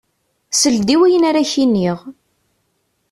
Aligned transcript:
Sel-d 0.59 0.87
i 0.95 0.95
wayen 0.99 1.23
ara 1.29 1.49
k-niɣ. 1.51 1.99